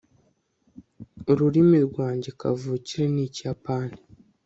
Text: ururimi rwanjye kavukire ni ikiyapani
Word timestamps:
ururimi 1.31 1.79
rwanjye 1.87 2.29
kavukire 2.39 3.05
ni 3.13 3.21
ikiyapani 3.27 3.97